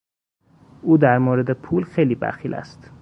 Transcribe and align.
او 0.81 0.97
در 0.97 1.17
مورد 1.17 1.51
پول 1.51 1.83
خیلی 1.83 2.15
بخیل 2.15 2.53
است. 2.53 2.91